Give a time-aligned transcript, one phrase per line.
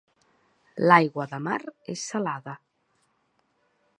[0.85, 1.59] L'aigua de mar
[1.95, 2.57] és salada.